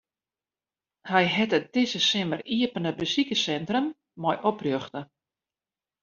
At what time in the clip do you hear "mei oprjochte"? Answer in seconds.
4.21-5.01